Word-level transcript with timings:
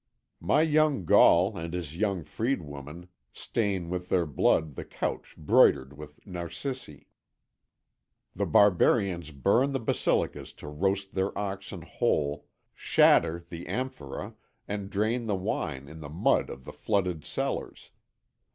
My 0.39 0.63
young 0.63 1.05
Gaul 1.05 1.55
and 1.55 1.75
his 1.75 1.95
young 1.95 2.23
freed 2.23 2.63
woman 2.63 3.07
stain 3.33 3.87
with 3.91 4.09
their 4.09 4.25
blood 4.25 4.73
the 4.73 4.83
couch 4.83 5.35
broidered 5.37 5.95
with 5.95 6.25
narcissi. 6.25 7.05
The 8.35 8.47
barbarians 8.47 9.29
burn 9.29 9.73
the 9.73 9.79
basilicas 9.79 10.53
to 10.53 10.67
roast 10.67 11.11
their 11.11 11.37
oxen 11.37 11.83
whole, 11.83 12.47
shatter 12.73 13.45
the 13.47 13.65
amphoræ, 13.65 14.33
and 14.67 14.89
drain 14.89 15.27
the 15.27 15.35
wine 15.35 15.87
in 15.87 15.99
the 15.99 16.09
mud 16.09 16.49
of 16.49 16.65
the 16.65 16.73
flooded 16.73 17.23
cellars. 17.23 17.91